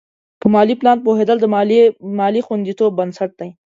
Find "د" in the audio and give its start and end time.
1.41-1.45